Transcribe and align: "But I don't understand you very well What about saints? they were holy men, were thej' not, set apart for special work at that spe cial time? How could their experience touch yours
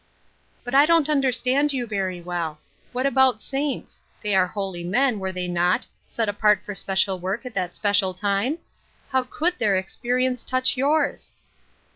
"But 0.63 0.73
I 0.73 0.87
don't 0.87 1.09
understand 1.09 1.73
you 1.73 1.85
very 1.85 2.21
well 2.21 2.57
What 2.91 3.05
about 3.05 3.39
saints? 3.39 4.01
they 4.23 4.35
were 4.35 4.47
holy 4.47 4.83
men, 4.83 5.19
were 5.19 5.31
thej' 5.31 5.47
not, 5.51 5.85
set 6.07 6.27
apart 6.27 6.63
for 6.65 6.73
special 6.73 7.19
work 7.19 7.45
at 7.45 7.53
that 7.53 7.75
spe 7.75 7.93
cial 7.93 8.17
time? 8.17 8.57
How 9.09 9.21
could 9.21 9.59
their 9.59 9.77
experience 9.77 10.43
touch 10.43 10.75
yours 10.75 11.33